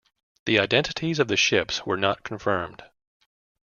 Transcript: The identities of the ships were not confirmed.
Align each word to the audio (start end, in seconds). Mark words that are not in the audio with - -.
The 0.47 0.57
identities 0.57 1.19
of 1.19 1.27
the 1.27 1.37
ships 1.37 1.85
were 1.85 1.95
not 1.95 2.23
confirmed. 2.23 2.81